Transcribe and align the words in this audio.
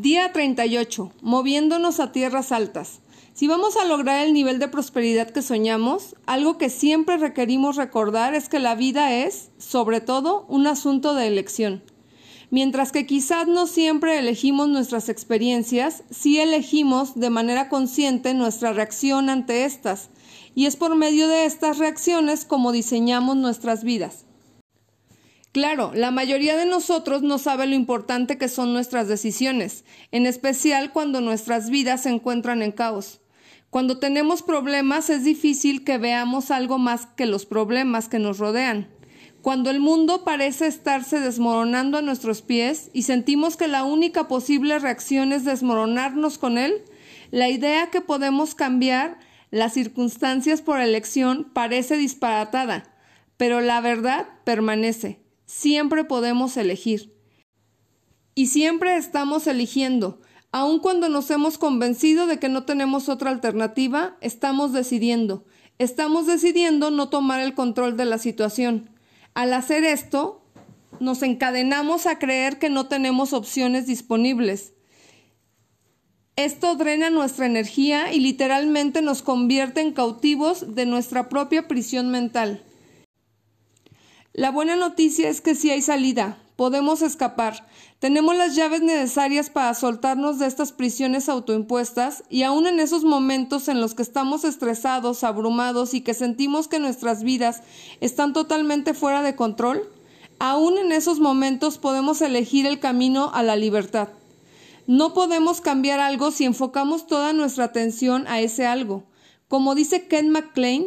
Día 0.00 0.30
38. 0.32 1.10
Moviéndonos 1.22 1.98
a 1.98 2.12
tierras 2.12 2.52
altas. 2.52 3.00
Si 3.34 3.48
vamos 3.48 3.76
a 3.76 3.84
lograr 3.84 4.24
el 4.24 4.32
nivel 4.32 4.60
de 4.60 4.68
prosperidad 4.68 5.30
que 5.30 5.42
soñamos, 5.42 6.14
algo 6.24 6.56
que 6.56 6.70
siempre 6.70 7.16
requerimos 7.16 7.74
recordar 7.74 8.32
es 8.32 8.48
que 8.48 8.60
la 8.60 8.76
vida 8.76 9.12
es, 9.12 9.50
sobre 9.58 10.00
todo, 10.00 10.46
un 10.48 10.68
asunto 10.68 11.14
de 11.14 11.26
elección. 11.26 11.82
Mientras 12.52 12.92
que 12.92 13.06
quizás 13.06 13.48
no 13.48 13.66
siempre 13.66 14.20
elegimos 14.20 14.68
nuestras 14.68 15.08
experiencias, 15.08 16.04
sí 16.10 16.38
elegimos 16.38 17.18
de 17.18 17.30
manera 17.30 17.68
consciente 17.68 18.34
nuestra 18.34 18.72
reacción 18.72 19.28
ante 19.28 19.64
estas, 19.64 20.10
y 20.54 20.66
es 20.66 20.76
por 20.76 20.94
medio 20.94 21.26
de 21.26 21.44
estas 21.44 21.78
reacciones 21.78 22.44
como 22.44 22.70
diseñamos 22.70 23.36
nuestras 23.36 23.82
vidas. 23.82 24.27
Claro, 25.58 25.90
la 25.92 26.12
mayoría 26.12 26.56
de 26.56 26.66
nosotros 26.66 27.22
no 27.22 27.36
sabe 27.36 27.66
lo 27.66 27.74
importante 27.74 28.38
que 28.38 28.46
son 28.46 28.72
nuestras 28.72 29.08
decisiones, 29.08 29.84
en 30.12 30.24
especial 30.24 30.92
cuando 30.92 31.20
nuestras 31.20 31.68
vidas 31.68 32.04
se 32.04 32.10
encuentran 32.10 32.62
en 32.62 32.70
caos. 32.70 33.22
Cuando 33.68 33.98
tenemos 33.98 34.42
problemas 34.42 35.10
es 35.10 35.24
difícil 35.24 35.82
que 35.82 35.98
veamos 35.98 36.52
algo 36.52 36.78
más 36.78 37.06
que 37.06 37.26
los 37.26 37.44
problemas 37.44 38.08
que 38.08 38.20
nos 38.20 38.38
rodean. 38.38 38.86
Cuando 39.42 39.70
el 39.70 39.80
mundo 39.80 40.22
parece 40.22 40.68
estarse 40.68 41.18
desmoronando 41.18 41.98
a 41.98 42.02
nuestros 42.02 42.40
pies 42.40 42.88
y 42.92 43.02
sentimos 43.02 43.56
que 43.56 43.66
la 43.66 43.82
única 43.82 44.28
posible 44.28 44.78
reacción 44.78 45.32
es 45.32 45.44
desmoronarnos 45.44 46.38
con 46.38 46.56
él, 46.56 46.84
la 47.32 47.48
idea 47.48 47.90
que 47.90 48.00
podemos 48.00 48.54
cambiar 48.54 49.18
las 49.50 49.72
circunstancias 49.72 50.62
por 50.62 50.78
elección 50.78 51.50
parece 51.52 51.96
disparatada, 51.96 52.94
pero 53.36 53.60
la 53.60 53.80
verdad 53.80 54.28
permanece 54.44 55.26
siempre 55.48 56.04
podemos 56.04 56.56
elegir. 56.56 57.16
Y 58.36 58.46
siempre 58.46 58.96
estamos 58.96 59.48
eligiendo. 59.48 60.20
Aun 60.52 60.78
cuando 60.78 61.08
nos 61.08 61.30
hemos 61.30 61.58
convencido 61.58 62.26
de 62.26 62.38
que 62.38 62.48
no 62.48 62.64
tenemos 62.64 63.08
otra 63.08 63.30
alternativa, 63.30 64.16
estamos 64.20 64.72
decidiendo. 64.72 65.44
Estamos 65.78 66.26
decidiendo 66.26 66.90
no 66.90 67.08
tomar 67.08 67.40
el 67.40 67.54
control 67.54 67.96
de 67.96 68.04
la 68.04 68.18
situación. 68.18 68.90
Al 69.34 69.52
hacer 69.54 69.84
esto, 69.84 70.44
nos 71.00 71.22
encadenamos 71.22 72.06
a 72.06 72.18
creer 72.18 72.58
que 72.58 72.70
no 72.70 72.86
tenemos 72.86 73.32
opciones 73.32 73.86
disponibles. 73.86 74.74
Esto 76.36 76.76
drena 76.76 77.10
nuestra 77.10 77.46
energía 77.46 78.12
y 78.12 78.20
literalmente 78.20 79.02
nos 79.02 79.22
convierte 79.22 79.80
en 79.80 79.92
cautivos 79.92 80.74
de 80.74 80.86
nuestra 80.86 81.28
propia 81.28 81.66
prisión 81.66 82.10
mental. 82.10 82.62
La 84.38 84.52
buena 84.52 84.76
noticia 84.76 85.28
es 85.28 85.40
que 85.40 85.56
sí 85.56 85.68
hay 85.72 85.82
salida, 85.82 86.38
podemos 86.54 87.02
escapar, 87.02 87.66
tenemos 87.98 88.36
las 88.36 88.54
llaves 88.54 88.82
necesarias 88.82 89.50
para 89.50 89.74
soltarnos 89.74 90.38
de 90.38 90.46
estas 90.46 90.70
prisiones 90.70 91.28
autoimpuestas 91.28 92.22
y 92.30 92.44
aun 92.44 92.68
en 92.68 92.78
esos 92.78 93.02
momentos 93.02 93.66
en 93.66 93.80
los 93.80 93.94
que 93.94 94.02
estamos 94.02 94.44
estresados, 94.44 95.24
abrumados 95.24 95.92
y 95.92 96.02
que 96.02 96.14
sentimos 96.14 96.68
que 96.68 96.78
nuestras 96.78 97.24
vidas 97.24 97.62
están 98.00 98.32
totalmente 98.32 98.94
fuera 98.94 99.22
de 99.22 99.34
control, 99.34 99.90
aun 100.38 100.78
en 100.78 100.92
esos 100.92 101.18
momentos 101.18 101.78
podemos 101.78 102.22
elegir 102.22 102.64
el 102.64 102.78
camino 102.78 103.32
a 103.34 103.42
la 103.42 103.56
libertad. 103.56 104.10
No 104.86 105.14
podemos 105.14 105.60
cambiar 105.60 105.98
algo 105.98 106.30
si 106.30 106.44
enfocamos 106.44 107.08
toda 107.08 107.32
nuestra 107.32 107.64
atención 107.64 108.28
a 108.28 108.40
ese 108.40 108.66
algo. 108.66 109.02
Como 109.48 109.74
dice 109.74 110.06
Ken 110.06 110.30
McLean, 110.30 110.84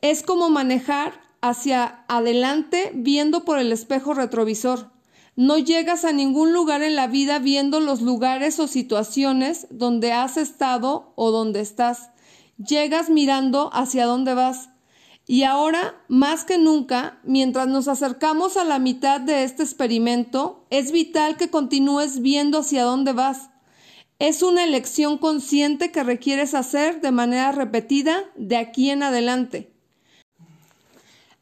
es 0.00 0.22
como 0.22 0.48
manejar 0.48 1.27
hacia 1.40 2.04
adelante 2.08 2.90
viendo 2.94 3.44
por 3.44 3.58
el 3.58 3.72
espejo 3.72 4.14
retrovisor. 4.14 4.90
No 5.36 5.56
llegas 5.58 6.04
a 6.04 6.12
ningún 6.12 6.52
lugar 6.52 6.82
en 6.82 6.96
la 6.96 7.06
vida 7.06 7.38
viendo 7.38 7.78
los 7.78 8.00
lugares 8.02 8.58
o 8.58 8.66
situaciones 8.66 9.68
donde 9.70 10.12
has 10.12 10.36
estado 10.36 11.12
o 11.14 11.30
donde 11.30 11.60
estás. 11.60 12.10
Llegas 12.56 13.08
mirando 13.08 13.70
hacia 13.72 14.06
dónde 14.06 14.34
vas. 14.34 14.70
Y 15.28 15.44
ahora, 15.44 15.94
más 16.08 16.44
que 16.44 16.58
nunca, 16.58 17.20
mientras 17.22 17.68
nos 17.68 17.86
acercamos 17.86 18.56
a 18.56 18.64
la 18.64 18.78
mitad 18.78 19.20
de 19.20 19.44
este 19.44 19.62
experimento, 19.62 20.66
es 20.70 20.90
vital 20.90 21.36
que 21.36 21.50
continúes 21.50 22.20
viendo 22.20 22.58
hacia 22.58 22.82
dónde 22.82 23.12
vas. 23.12 23.50
Es 24.18 24.42
una 24.42 24.64
elección 24.64 25.18
consciente 25.18 25.92
que 25.92 26.02
requieres 26.02 26.54
hacer 26.54 27.00
de 27.00 27.12
manera 27.12 27.52
repetida 27.52 28.24
de 28.36 28.56
aquí 28.56 28.90
en 28.90 29.04
adelante. 29.04 29.77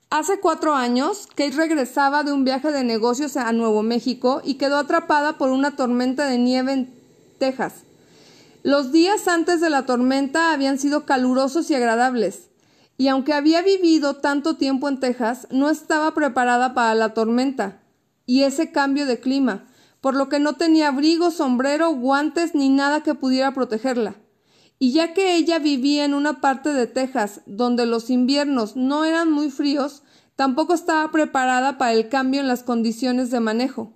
Hace 0.09 0.39
cuatro 0.39 0.75
años, 0.75 1.27
Kate 1.27 1.51
regresaba 1.51 2.23
de 2.23 2.33
un 2.33 2.45
viaje 2.45 2.71
de 2.71 2.85
negocios 2.85 3.37
a 3.37 3.51
Nuevo 3.51 3.83
México 3.83 4.41
y 4.45 4.55
quedó 4.55 4.77
atrapada 4.77 5.37
por 5.37 5.51
una 5.51 5.75
tormenta 5.75 6.27
de 6.27 6.39
nieve 6.39 6.73
en 6.73 6.95
Texas. 7.39 7.83
Los 8.63 8.93
días 8.93 9.27
antes 9.27 9.61
de 9.61 9.69
la 9.69 9.85
tormenta 9.85 10.53
habían 10.53 10.79
sido 10.79 11.07
calurosos 11.07 11.69
y 11.71 11.75
agradables, 11.75 12.51
y 12.97 13.09
aunque 13.09 13.35
había 13.35 13.63
vivido 13.63 14.15
tanto 14.15 14.57
tiempo 14.57 14.89
en 14.89 15.01
Texas, 15.01 15.49
no 15.51 15.71
estaba 15.71 16.15
preparada 16.15 16.73
para 16.73 16.95
la 16.95 17.13
tormenta 17.13 17.83
y 18.27 18.45
ese 18.45 18.71
cambio 18.71 19.07
de 19.07 19.19
clima, 19.19 19.65
por 20.01 20.15
lo 20.15 20.29
que 20.29 20.39
no 20.39 20.55
tenía 20.55 20.89
abrigo, 20.89 21.33
sombrero, 21.33 21.91
guantes 21.91 22.55
ni 22.55 22.69
nada 22.69 23.03
que 23.03 23.15
pudiera 23.15 23.53
protegerla. 23.53 24.15
Y 24.79 24.93
ya 24.93 25.15
que 25.15 25.37
ella 25.37 25.59
vivía 25.59 26.05
en 26.05 26.13
una 26.13 26.41
parte 26.41 26.73
de 26.73 26.87
Texas 26.87 27.41
donde 27.47 27.87
los 27.87 28.11
inviernos 28.11 28.77
no 28.77 29.05
eran 29.05 29.31
muy 29.31 29.51
fríos, 29.51 30.03
tampoco 30.37 30.75
estaba 30.75 31.11
preparada 31.11 31.79
para 31.79 31.93
el 31.93 32.09
cambio 32.09 32.41
en 32.41 32.49
las 32.49 32.63
condiciones 32.63 33.31
de 33.31 33.41
manejo, 33.41 33.95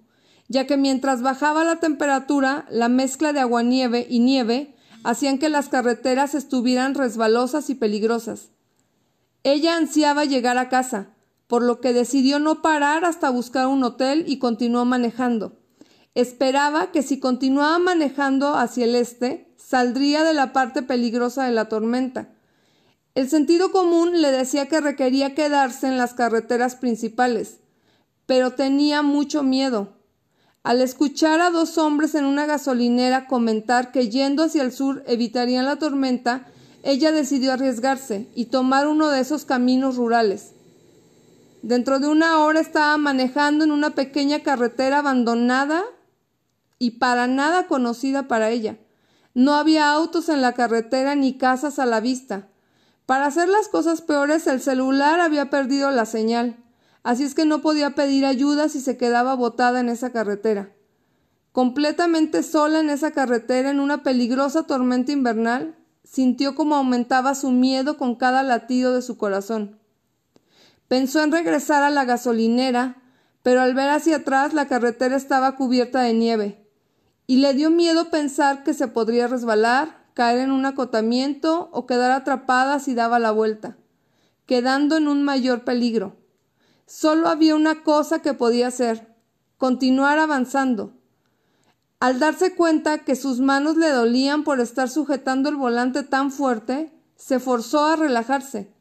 ya 0.48 0.66
que 0.66 0.78
mientras 0.78 1.20
bajaba 1.20 1.64
la 1.64 1.76
temperatura, 1.76 2.66
la 2.70 2.88
mezcla 2.88 3.32
de 3.32 3.40
aguanieve 3.40 4.06
y 4.08 4.20
nieve 4.20 4.74
hacían 5.04 5.38
que 5.38 5.50
las 5.50 5.68
carreteras 5.68 6.34
estuvieran 6.34 6.94
resbalosas 6.94 7.68
y 7.70 7.74
peligrosas. 7.74 8.50
Ella 9.42 9.76
ansiaba 9.76 10.24
llegar 10.24 10.58
a 10.58 10.68
casa, 10.68 11.14
por 11.46 11.62
lo 11.62 11.80
que 11.80 11.92
decidió 11.92 12.38
no 12.38 12.62
parar 12.62 13.04
hasta 13.04 13.30
buscar 13.30 13.66
un 13.66 13.84
hotel 13.84 14.24
y 14.26 14.38
continuó 14.38 14.84
manejando. 14.84 15.59
Esperaba 16.20 16.92
que 16.92 17.02
si 17.02 17.18
continuaba 17.18 17.78
manejando 17.78 18.54
hacia 18.54 18.84
el 18.84 18.94
este, 18.94 19.54
saldría 19.56 20.22
de 20.22 20.34
la 20.34 20.52
parte 20.52 20.82
peligrosa 20.82 21.44
de 21.44 21.52
la 21.52 21.70
tormenta. 21.70 22.28
El 23.14 23.30
sentido 23.30 23.72
común 23.72 24.20
le 24.20 24.30
decía 24.30 24.66
que 24.68 24.82
requería 24.82 25.34
quedarse 25.34 25.86
en 25.86 25.96
las 25.96 26.12
carreteras 26.12 26.76
principales, 26.76 27.60
pero 28.26 28.50
tenía 28.50 29.00
mucho 29.00 29.42
miedo. 29.42 29.94
Al 30.62 30.82
escuchar 30.82 31.40
a 31.40 31.48
dos 31.48 31.78
hombres 31.78 32.14
en 32.14 32.26
una 32.26 32.44
gasolinera 32.44 33.26
comentar 33.26 33.90
que 33.90 34.10
yendo 34.10 34.42
hacia 34.42 34.62
el 34.62 34.72
sur 34.72 35.02
evitarían 35.06 35.64
la 35.64 35.76
tormenta, 35.76 36.48
ella 36.82 37.12
decidió 37.12 37.54
arriesgarse 37.54 38.28
y 38.34 38.46
tomar 38.46 38.88
uno 38.88 39.08
de 39.08 39.20
esos 39.20 39.46
caminos 39.46 39.96
rurales. 39.96 40.50
Dentro 41.62 41.98
de 41.98 42.08
una 42.08 42.40
hora 42.40 42.60
estaba 42.60 42.98
manejando 42.98 43.64
en 43.64 43.70
una 43.70 43.94
pequeña 43.94 44.40
carretera 44.40 44.98
abandonada 44.98 45.82
y 46.82 46.92
para 46.92 47.26
nada 47.26 47.66
conocida 47.68 48.26
para 48.26 48.48
ella. 48.48 48.78
No 49.34 49.54
había 49.54 49.92
autos 49.92 50.30
en 50.30 50.40
la 50.40 50.54
carretera 50.54 51.14
ni 51.14 51.36
casas 51.36 51.78
a 51.78 51.84
la 51.84 52.00
vista. 52.00 52.48
Para 53.04 53.26
hacer 53.26 53.48
las 53.48 53.68
cosas 53.68 54.00
peores, 54.00 54.46
el 54.46 54.62
celular 54.62 55.20
había 55.20 55.50
perdido 55.50 55.90
la 55.90 56.06
señal, 56.06 56.56
así 57.02 57.22
es 57.22 57.34
que 57.34 57.44
no 57.44 57.60
podía 57.60 57.94
pedir 57.94 58.24
ayuda 58.24 58.70
si 58.70 58.80
se 58.80 58.96
quedaba 58.96 59.34
botada 59.34 59.78
en 59.80 59.90
esa 59.90 60.10
carretera. 60.10 60.72
Completamente 61.52 62.42
sola 62.42 62.80
en 62.80 62.88
esa 62.88 63.10
carretera 63.10 63.70
en 63.70 63.78
una 63.78 64.02
peligrosa 64.02 64.62
tormenta 64.62 65.12
invernal, 65.12 65.76
sintió 66.02 66.54
como 66.54 66.76
aumentaba 66.76 67.34
su 67.34 67.50
miedo 67.50 67.98
con 67.98 68.14
cada 68.14 68.42
latido 68.42 68.94
de 68.94 69.02
su 69.02 69.18
corazón. 69.18 69.78
Pensó 70.88 71.22
en 71.22 71.30
regresar 71.30 71.82
a 71.82 71.90
la 71.90 72.06
gasolinera, 72.06 73.02
pero 73.42 73.60
al 73.60 73.74
ver 73.74 73.90
hacia 73.90 74.16
atrás 74.16 74.54
la 74.54 74.66
carretera 74.66 75.16
estaba 75.16 75.56
cubierta 75.56 76.00
de 76.00 76.14
nieve 76.14 76.69
y 77.30 77.36
le 77.36 77.54
dio 77.54 77.70
miedo 77.70 78.10
pensar 78.10 78.64
que 78.64 78.74
se 78.74 78.88
podría 78.88 79.28
resbalar, 79.28 80.04
caer 80.14 80.40
en 80.40 80.50
un 80.50 80.66
acotamiento 80.66 81.68
o 81.70 81.86
quedar 81.86 82.10
atrapada 82.10 82.80
si 82.80 82.96
daba 82.96 83.20
la 83.20 83.30
vuelta, 83.30 83.76
quedando 84.46 84.96
en 84.96 85.06
un 85.06 85.22
mayor 85.22 85.62
peligro. 85.62 86.16
Solo 86.86 87.28
había 87.28 87.54
una 87.54 87.84
cosa 87.84 88.20
que 88.20 88.34
podía 88.34 88.66
hacer, 88.66 89.14
continuar 89.58 90.18
avanzando. 90.18 90.92
Al 92.00 92.18
darse 92.18 92.56
cuenta 92.56 93.04
que 93.04 93.14
sus 93.14 93.38
manos 93.38 93.76
le 93.76 93.90
dolían 93.90 94.42
por 94.42 94.58
estar 94.58 94.90
sujetando 94.90 95.50
el 95.50 95.54
volante 95.54 96.02
tan 96.02 96.32
fuerte, 96.32 96.92
se 97.14 97.38
forzó 97.38 97.84
a 97.84 97.94
relajarse. 97.94 98.74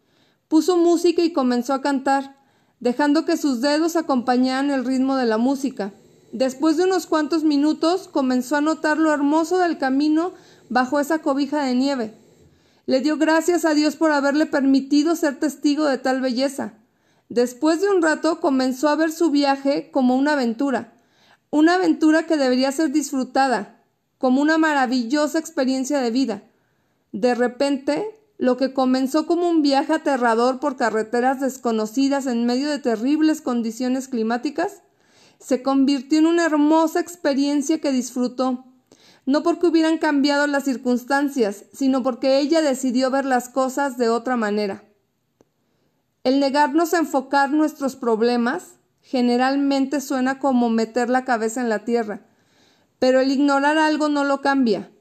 Puso 0.47 0.75
música 0.75 1.21
y 1.21 1.33
comenzó 1.33 1.75
a 1.75 1.83
cantar, 1.83 2.35
dejando 2.79 3.25
que 3.25 3.37
sus 3.37 3.61
dedos 3.61 3.95
acompañaran 3.95 4.71
el 4.71 4.85
ritmo 4.85 5.17
de 5.17 5.27
la 5.27 5.37
música. 5.37 5.93
Después 6.31 6.77
de 6.77 6.83
unos 6.83 7.07
cuantos 7.07 7.43
minutos 7.43 8.07
comenzó 8.07 8.55
a 8.55 8.61
notar 8.61 8.97
lo 8.97 9.11
hermoso 9.11 9.57
del 9.57 9.77
camino 9.77 10.33
bajo 10.69 10.99
esa 10.99 11.19
cobija 11.19 11.63
de 11.63 11.73
nieve. 11.73 12.13
Le 12.85 13.01
dio 13.01 13.17
gracias 13.17 13.65
a 13.65 13.73
Dios 13.73 13.95
por 13.95 14.11
haberle 14.11 14.45
permitido 14.45 15.15
ser 15.15 15.39
testigo 15.39 15.85
de 15.85 15.97
tal 15.97 16.21
belleza. 16.21 16.73
Después 17.29 17.81
de 17.81 17.89
un 17.89 18.01
rato 18.01 18.39
comenzó 18.39 18.89
a 18.89 18.95
ver 18.95 19.11
su 19.11 19.31
viaje 19.31 19.91
como 19.91 20.15
una 20.15 20.33
aventura, 20.33 20.93
una 21.51 21.75
aventura 21.75 22.23
que 22.23 22.37
debería 22.37 22.71
ser 22.71 22.91
disfrutada, 22.91 23.83
como 24.17 24.41
una 24.41 24.57
maravillosa 24.57 25.39
experiencia 25.39 25.99
de 25.99 26.11
vida. 26.11 26.43
De 27.11 27.33
repente, 27.33 28.05
lo 28.37 28.57
que 28.57 28.73
comenzó 28.73 29.25
como 29.25 29.49
un 29.49 29.61
viaje 29.61 29.93
aterrador 29.93 30.59
por 30.59 30.75
carreteras 30.75 31.39
desconocidas 31.39 32.25
en 32.25 32.45
medio 32.45 32.69
de 32.69 32.79
terribles 32.79 33.41
condiciones 33.41 34.07
climáticas, 34.07 34.81
se 35.39 35.63
convirtió 35.63 36.19
en 36.19 36.27
una 36.27 36.45
hermosa 36.45 36.99
experiencia 36.99 37.79
que 37.79 37.91
disfrutó, 37.91 38.65
no 39.25 39.43
porque 39.43 39.67
hubieran 39.67 39.97
cambiado 39.97 40.47
las 40.47 40.65
circunstancias, 40.65 41.65
sino 41.73 42.03
porque 42.03 42.39
ella 42.39 42.61
decidió 42.61 43.11
ver 43.11 43.25
las 43.25 43.49
cosas 43.49 43.97
de 43.97 44.09
otra 44.09 44.35
manera. 44.35 44.83
El 46.23 46.39
negarnos 46.39 46.93
a 46.93 46.99
enfocar 46.99 47.51
nuestros 47.51 47.95
problemas 47.95 48.73
generalmente 49.01 50.01
suena 50.01 50.39
como 50.39 50.69
meter 50.69 51.09
la 51.09 51.25
cabeza 51.25 51.61
en 51.61 51.69
la 51.69 51.85
tierra, 51.85 52.21
pero 52.99 53.21
el 53.21 53.31
ignorar 53.31 53.77
algo 53.77 54.09
no 54.09 54.23
lo 54.23 54.41
cambia. 54.41 54.91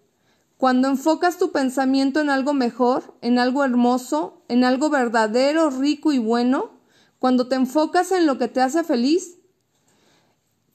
Cuando 0.56 0.88
enfocas 0.88 1.38
tu 1.38 1.50
pensamiento 1.52 2.20
en 2.20 2.30
algo 2.30 2.52
mejor, 2.52 3.14
en 3.22 3.38
algo 3.38 3.64
hermoso, 3.64 4.42
en 4.48 4.64
algo 4.64 4.90
verdadero, 4.90 5.70
rico 5.70 6.12
y 6.12 6.18
bueno, 6.18 6.70
cuando 7.18 7.48
te 7.48 7.56
enfocas 7.56 8.12
en 8.12 8.26
lo 8.26 8.38
que 8.38 8.48
te 8.48 8.60
hace 8.60 8.84
feliz, 8.84 9.37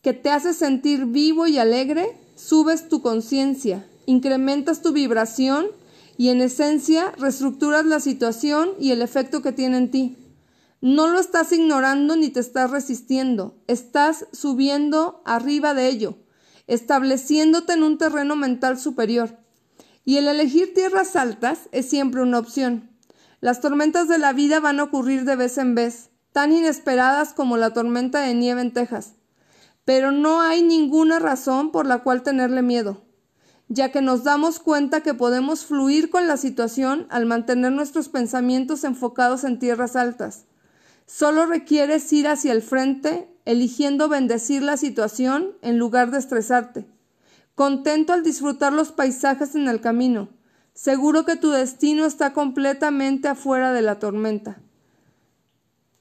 que 0.04 0.14
te 0.14 0.30
hace 0.30 0.54
sentir 0.54 1.06
vivo 1.06 1.48
y 1.48 1.58
alegre, 1.58 2.16
subes 2.36 2.90
tu 2.90 3.02
conciencia, 3.02 3.88
incrementas 4.06 4.82
tu 4.82 4.92
vibración 4.92 5.68
y 6.18 6.28
en 6.28 6.42
esencia 6.42 7.14
reestructuras 7.18 7.86
la 7.86 8.02
situación 8.02 8.72
y 8.80 8.92
el 8.92 9.02
efecto 9.02 9.42
que 9.42 9.54
tiene 9.54 9.78
en 9.78 9.92
ti. 9.92 10.18
No 10.82 11.08
lo 11.08 11.22
estás 11.22 11.54
ignorando 11.54 12.18
ni 12.18 12.30
te 12.30 12.42
estás 12.42 12.70
resistiendo, 12.70 13.56
estás 13.68 14.28
subiendo 14.34 15.22
arriba 15.24 15.74
de 15.74 15.88
ello, 15.88 16.18
estableciéndote 16.68 17.72
en 17.72 17.84
un 17.84 17.98
terreno 17.98 18.36
mental 18.36 18.78
superior. 18.78 19.38
Y 20.04 20.18
el 20.18 20.28
elegir 20.28 20.74
tierras 20.74 21.16
altas 21.16 21.70
es 21.72 21.90
siempre 21.90 22.22
una 22.22 22.40
opción. 22.40 22.90
Las 23.40 23.62
tormentas 23.62 24.10
de 24.10 24.18
la 24.18 24.34
vida 24.34 24.60
van 24.60 24.82
a 24.82 24.84
ocurrir 24.84 25.24
de 25.24 25.38
vez 25.38 25.58
en 25.58 25.76
vez, 25.76 26.10
tan 26.34 26.52
inesperadas 26.52 27.32
como 27.32 27.56
la 27.56 27.72
tormenta 27.72 28.20
de 28.20 28.34
nieve 28.34 28.60
en 28.60 28.74
Texas. 28.74 29.14
Pero 29.86 30.12
no 30.12 30.42
hay 30.42 30.64
ninguna 30.64 31.20
razón 31.20 31.72
por 31.72 31.86
la 31.86 32.04
cual 32.04 32.24
tenerle 32.24 32.62
miedo, 32.62 33.02
ya 33.68 33.92
que 33.92 34.02
nos 34.02 34.24
damos 34.24 34.60
cuenta 34.60 35.02
que 35.02 35.14
podemos 35.14 35.66
fluir 35.66 36.10
con 36.10 36.28
la 36.28 36.38
situación 36.38 37.08
al 37.10 37.26
mantener 37.26 37.72
nuestros 37.72 38.08
pensamientos 38.08 38.84
enfocados 38.84 39.44
en 39.44 39.60
tierras 39.60 39.96
altas. 39.96 40.46
Solo 41.06 41.46
requieres 41.46 42.12
ir 42.14 42.28
hacia 42.28 42.54
el 42.54 42.62
frente, 42.62 43.30
eligiendo 43.46 44.08
bendecir 44.08 44.62
la 44.62 44.78
situación 44.78 45.52
en 45.62 45.78
lugar 45.78 46.12
de 46.12 46.20
estresarte. 46.20 46.88
Contento 47.56 48.14
al 48.14 48.24
disfrutar 48.24 48.74
los 48.74 48.92
paisajes 48.92 49.54
en 49.56 49.68
el 49.68 49.82
camino, 49.82 50.30
seguro 50.74 51.26
que 51.26 51.36
tu 51.36 51.52
destino 51.52 52.06
está 52.06 52.34
completamente 52.34 53.28
afuera 53.28 53.74
de 53.74 53.82
la 53.82 54.00
tormenta. 54.00 54.60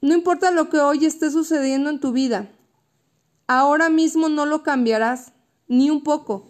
No 0.01 0.15
importa 0.15 0.51
lo 0.51 0.69
que 0.69 0.79
hoy 0.79 1.05
esté 1.05 1.31
sucediendo 1.31 1.91
en 1.91 2.01
tu 2.01 2.13
vida, 2.13 2.49
ahora 3.59 3.89
mismo 3.89 4.29
no 4.29 4.47
lo 4.47 4.63
cambiarás, 4.63 5.33
ni 5.69 5.91
un 5.91 6.03
poco, 6.03 6.49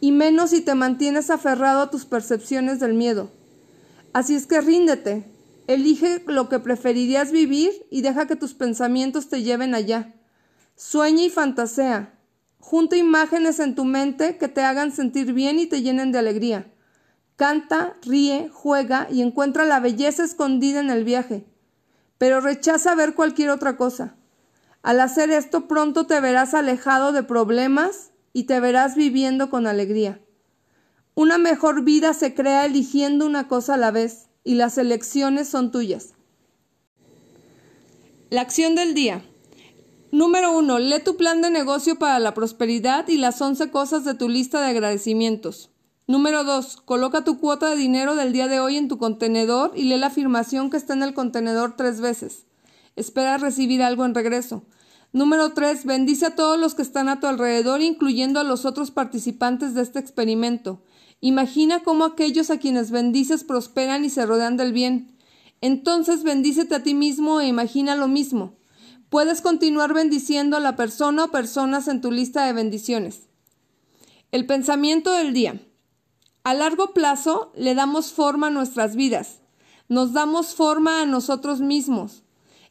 y 0.00 0.12
menos 0.12 0.50
si 0.50 0.60
te 0.60 0.74
mantienes 0.74 1.30
aferrado 1.30 1.82
a 1.82 1.90
tus 1.90 2.04
percepciones 2.04 2.80
del 2.80 2.94
miedo. 2.94 3.30
Así 4.12 4.34
es 4.34 4.46
que 4.46 4.60
ríndete, 4.60 5.24
Elige 5.68 6.24
lo 6.26 6.48
que 6.48 6.60
preferirías 6.60 7.30
vivir 7.30 7.70
y 7.90 8.00
deja 8.00 8.26
que 8.26 8.36
tus 8.36 8.54
pensamientos 8.54 9.28
te 9.28 9.42
lleven 9.42 9.74
allá. 9.74 10.14
Sueña 10.76 11.24
y 11.24 11.28
fantasea. 11.28 12.18
Junta 12.58 12.96
imágenes 12.96 13.60
en 13.60 13.74
tu 13.74 13.84
mente 13.84 14.38
que 14.38 14.48
te 14.48 14.62
hagan 14.62 14.92
sentir 14.92 15.34
bien 15.34 15.58
y 15.58 15.66
te 15.66 15.82
llenen 15.82 16.10
de 16.10 16.20
alegría. 16.20 16.72
Canta, 17.36 17.98
ríe, 18.00 18.48
juega 18.50 19.08
y 19.10 19.20
encuentra 19.20 19.66
la 19.66 19.78
belleza 19.78 20.24
escondida 20.24 20.80
en 20.80 20.88
el 20.88 21.04
viaje. 21.04 21.44
Pero 22.16 22.40
rechaza 22.40 22.94
ver 22.94 23.14
cualquier 23.14 23.50
otra 23.50 23.76
cosa. 23.76 24.16
Al 24.82 25.00
hacer 25.00 25.30
esto 25.30 25.68
pronto 25.68 26.06
te 26.06 26.20
verás 26.20 26.54
alejado 26.54 27.12
de 27.12 27.22
problemas 27.22 28.12
y 28.32 28.44
te 28.44 28.60
verás 28.60 28.94
viviendo 28.94 29.50
con 29.50 29.66
alegría. 29.66 30.20
Una 31.14 31.36
mejor 31.36 31.82
vida 31.82 32.14
se 32.14 32.34
crea 32.34 32.64
eligiendo 32.64 33.26
una 33.26 33.48
cosa 33.48 33.74
a 33.74 33.78
la 33.78 33.90
vez 33.90 34.28
y 34.44 34.54
las 34.54 34.78
elecciones 34.78 35.48
son 35.48 35.72
tuyas. 35.72 36.14
La 38.30 38.42
acción 38.42 38.74
del 38.74 38.94
día. 38.94 39.24
Número 40.12 40.56
1. 40.56 40.78
Lee 40.78 41.02
tu 41.04 41.16
plan 41.16 41.42
de 41.42 41.50
negocio 41.50 41.98
para 41.98 42.18
la 42.18 42.34
prosperidad 42.34 43.08
y 43.08 43.18
las 43.18 43.40
11 43.42 43.70
cosas 43.70 44.04
de 44.04 44.14
tu 44.14 44.28
lista 44.28 44.60
de 44.60 44.68
agradecimientos. 44.68 45.70
Número 46.06 46.44
2. 46.44 46.78
Coloca 46.86 47.24
tu 47.24 47.38
cuota 47.38 47.68
de 47.68 47.76
dinero 47.76 48.14
del 48.14 48.32
día 48.32 48.48
de 48.48 48.60
hoy 48.60 48.76
en 48.76 48.88
tu 48.88 48.96
contenedor 48.96 49.72
y 49.74 49.82
lee 49.82 49.98
la 49.98 50.06
afirmación 50.06 50.70
que 50.70 50.78
está 50.78 50.94
en 50.94 51.02
el 51.02 51.12
contenedor 51.12 51.76
tres 51.76 52.00
veces. 52.00 52.47
Espera 52.98 53.38
recibir 53.38 53.80
algo 53.80 54.04
en 54.04 54.12
regreso. 54.12 54.64
Número 55.12 55.52
3. 55.52 55.84
Bendice 55.84 56.26
a 56.26 56.34
todos 56.34 56.58
los 56.58 56.74
que 56.74 56.82
están 56.82 57.08
a 57.08 57.20
tu 57.20 57.28
alrededor, 57.28 57.80
incluyendo 57.80 58.40
a 58.40 58.44
los 58.44 58.64
otros 58.64 58.90
participantes 58.90 59.74
de 59.74 59.82
este 59.82 60.00
experimento. 60.00 60.82
Imagina 61.20 61.84
cómo 61.84 62.04
aquellos 62.04 62.50
a 62.50 62.58
quienes 62.58 62.90
bendices 62.90 63.44
prosperan 63.44 64.04
y 64.04 64.10
se 64.10 64.26
rodean 64.26 64.56
del 64.56 64.72
bien. 64.72 65.16
Entonces 65.60 66.24
bendícete 66.24 66.74
a 66.74 66.82
ti 66.82 66.94
mismo 66.94 67.40
e 67.40 67.46
imagina 67.46 67.94
lo 67.94 68.08
mismo. 68.08 68.56
Puedes 69.10 69.42
continuar 69.42 69.94
bendiciendo 69.94 70.56
a 70.56 70.60
la 70.60 70.74
persona 70.74 71.24
o 71.24 71.30
personas 71.30 71.86
en 71.86 72.00
tu 72.00 72.10
lista 72.10 72.46
de 72.46 72.52
bendiciones. 72.52 73.28
El 74.32 74.44
pensamiento 74.44 75.12
del 75.12 75.32
día. 75.32 75.60
A 76.42 76.52
largo 76.52 76.94
plazo 76.94 77.52
le 77.54 77.76
damos 77.76 78.12
forma 78.12 78.48
a 78.48 78.50
nuestras 78.50 78.96
vidas. 78.96 79.40
Nos 79.88 80.12
damos 80.12 80.56
forma 80.56 81.00
a 81.00 81.06
nosotros 81.06 81.60
mismos. 81.60 82.24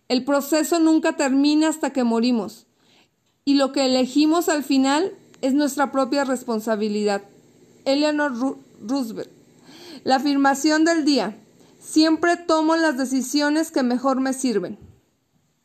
El 0.08 0.24
proceso 0.24 0.80
nunca 0.80 1.18
termina 1.18 1.68
hasta 1.68 1.92
que 1.92 2.04
morimos. 2.04 2.68
Y 3.46 3.56
lo 3.56 3.72
que 3.72 3.86
elegimos 3.86 4.50
al 4.50 4.64
final 4.64 5.14
es 5.42 5.54
nuestra 5.54 5.92
propia 5.92 6.24
responsabilidad. 6.24 7.24
Eleanor 7.86 8.58
Roosevelt. 8.82 9.30
La 10.04 10.18
afirmación 10.18 10.86
del 10.86 11.06
día. 11.06 11.38
Siempre 11.80 12.38
tomo 12.38 12.76
las 12.76 12.98
decisiones 12.98 13.72
que 13.72 13.84
mejor 13.84 14.20
me 14.20 14.34
sirven. 14.34 14.78